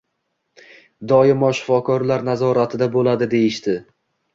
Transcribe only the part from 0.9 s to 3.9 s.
Doimo shifokorlar nazoratida bo`ladi deyishdi